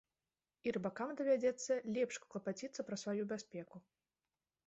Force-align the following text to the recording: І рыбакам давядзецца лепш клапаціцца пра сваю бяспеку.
І 0.67 0.71
рыбакам 0.75 1.09
давядзецца 1.19 1.77
лепш 1.99 2.15
клапаціцца 2.35 2.81
пра 2.87 2.95
сваю 3.03 3.23
бяспеку. 3.35 3.75